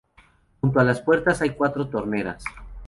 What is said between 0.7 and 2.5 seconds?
a las puertas hay cuatro troneras.